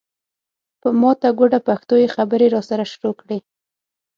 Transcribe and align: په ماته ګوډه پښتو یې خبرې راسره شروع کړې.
په 0.81 0.89
ماته 1.01 1.29
ګوډه 1.39 1.59
پښتو 1.67 1.95
یې 2.01 2.13
خبرې 2.15 2.47
راسره 2.55 2.85
شروع 2.93 3.15
کړې. 3.21 3.37